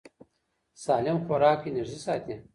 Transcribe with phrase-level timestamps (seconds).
[0.83, 2.33] سالم خوراک انرژي ساتي.